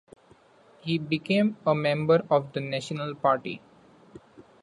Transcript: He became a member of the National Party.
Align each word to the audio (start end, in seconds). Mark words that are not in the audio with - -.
He 0.79 0.97
became 0.97 1.57
a 1.63 1.75
member 1.75 2.25
of 2.31 2.53
the 2.53 2.59
National 2.59 3.13
Party. 3.13 3.61